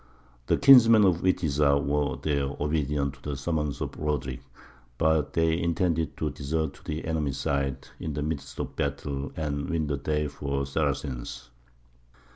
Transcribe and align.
The 0.47 0.57
kinsmen 0.57 1.05
of 1.05 1.21
Witiza 1.21 1.79
were 1.79 2.17
there, 2.23 2.47
obedient 2.59 3.13
to 3.13 3.21
the 3.21 3.37
summons 3.37 3.81
of 3.81 3.95
Roderick; 3.99 4.41
but 4.97 5.33
they 5.33 5.61
intended 5.61 6.17
to 6.17 6.31
desert 6.31 6.73
to 6.73 6.83
the 6.83 7.05
enemy's 7.05 7.37
side 7.37 7.87
in 7.99 8.13
the 8.15 8.23
midst 8.23 8.57
of 8.59 8.69
the 8.69 8.73
battle 8.83 9.31
and 9.37 9.69
win 9.69 9.85
the 9.85 9.97
day 9.97 10.27
for 10.27 10.61
the 10.61 10.65
Saracens. 10.65 11.51